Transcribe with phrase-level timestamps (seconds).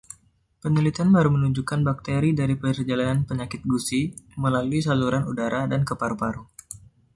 [0.65, 4.01] Penelitian baru menunjukkan bakteri dari perjalanan penyakit gusi
[4.41, 6.41] melalui saluran udara dan ke paru-paru.